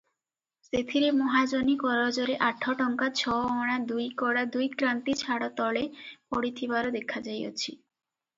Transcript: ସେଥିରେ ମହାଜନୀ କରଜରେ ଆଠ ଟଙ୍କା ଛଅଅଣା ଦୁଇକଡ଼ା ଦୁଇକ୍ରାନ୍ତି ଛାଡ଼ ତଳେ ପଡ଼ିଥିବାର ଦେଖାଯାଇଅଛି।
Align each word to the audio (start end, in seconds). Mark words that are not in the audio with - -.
ସେଥିରେ 0.67 1.09
ମହାଜନୀ 1.17 1.75
କରଜରେ 1.83 2.37
ଆଠ 2.47 2.73
ଟଙ୍କା 2.79 3.09
ଛଅଅଣା 3.19 3.75
ଦୁଇକଡ଼ା 3.93 4.43
ଦୁଇକ୍ରାନ୍ତି 4.57 5.17
ଛାଡ଼ 5.21 5.51
ତଳେ 5.61 5.85
ପଡ଼ିଥିବାର 6.35 6.97
ଦେଖାଯାଇଅଛି। 6.99 7.71